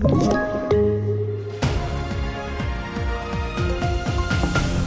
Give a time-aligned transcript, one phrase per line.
[0.00, 0.47] Thank you.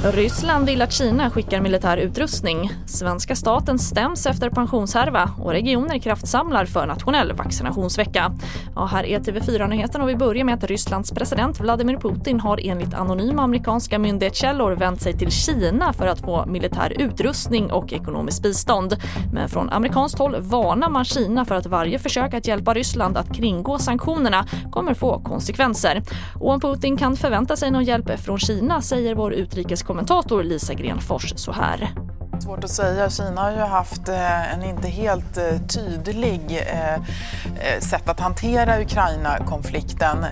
[0.03, 2.71] Ryssland vill att Kina skickar militär utrustning.
[2.85, 8.31] Svenska staten stäms efter pensionshärva och regioner kraftsamlar för nationell vaccinationsvecka.
[8.75, 12.93] Ja, här är TV4-nyheten och vi börjar med att Rysslands president Vladimir Putin har enligt
[12.93, 18.95] anonyma amerikanska myndighetskällor vänt sig till Kina för att få militär utrustning och ekonomiskt bistånd.
[19.33, 23.35] Men från amerikanskt håll varnar man Kina för att varje försök att hjälpa Ryssland att
[23.35, 26.01] kringgå sanktionerna kommer få konsekvenser.
[26.39, 30.73] Och om Putin kan förvänta sig någon hjälp från Kina säger vår utrikes kommentator Lisa
[30.73, 31.91] Grenfors så här.
[32.41, 33.09] Svårt att säga.
[33.09, 37.03] Kina har ju haft eh, en inte helt eh, tydlig eh,
[37.79, 40.25] sätt att hantera Ukraina-konflikten.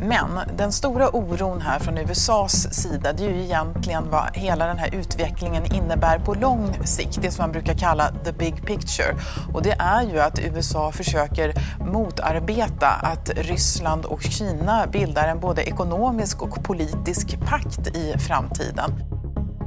[0.00, 4.78] Men den stora oron här från USAs sida det är ju egentligen vad hela den
[4.78, 7.18] här utvecklingen innebär på lång sikt.
[7.22, 9.14] Det som man brukar kalla the big picture.
[9.54, 11.54] Och det är ju att USA försöker
[11.92, 19.13] motarbeta att Ryssland och Kina bildar en både ekonomisk och politisk pakt i framtiden.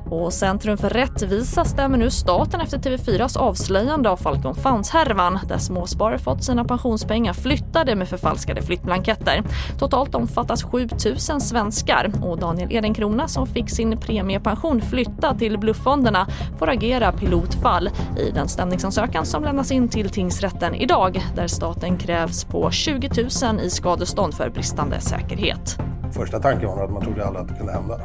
[0.09, 6.19] Och Centrum för rättvisa stämmer nu staten efter TV4s avslöjande av Falcon Funds-härvan där småsparare
[6.19, 9.43] fått sina pensionspengar flyttade med förfalskade flyttblanketter.
[9.79, 16.27] Totalt omfattas 7 000 svenskar och Daniel Edenkrona som fick sin premiepension flyttad till blufffonderna
[16.59, 22.43] får agera pilotfall i den stämningsansökan som lämnas in till tingsrätten idag där staten krävs
[22.43, 23.09] på 20
[23.43, 25.77] 000 i skadestånd för bristande säkerhet.
[26.11, 27.99] Första tanken var att man trodde aldrig att det kunde hända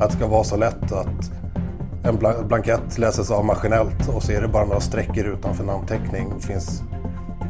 [0.00, 1.30] att det ska vara så lätt att
[2.04, 6.32] en blankett läses av maskinellt och så är det bara några streckor utanför namnteckning.
[6.40, 6.82] Det finns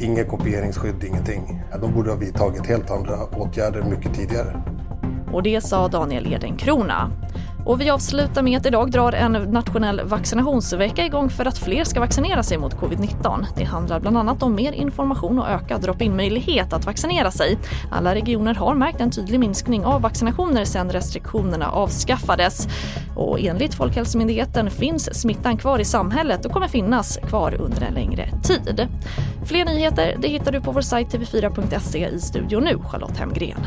[0.01, 1.63] inget kopieringsskydd, ingenting.
[1.81, 4.63] De borde ha vidtagit helt andra åtgärder mycket tidigare.
[5.33, 7.11] Och det sa Daniel Edenkrona.
[7.71, 12.01] Och vi avslutar med att idag drar en nationell vaccinationsvecka igång för att fler ska
[12.01, 13.47] vaccinera sig mot covid-19.
[13.57, 17.59] Det handlar bland annat om mer information och ökad drop-in-möjlighet att vaccinera sig.
[17.91, 22.69] Alla regioner har märkt en tydlig minskning av vaccinationer sedan restriktionerna avskaffades.
[23.17, 28.29] Och enligt Folkhälsomyndigheten finns smittan kvar i samhället och kommer finnas kvar under en längre
[28.43, 28.89] tid.
[29.45, 33.67] Fler nyheter det hittar du på vår sajt tv4.se i studion nu, Charlotte Hemgren.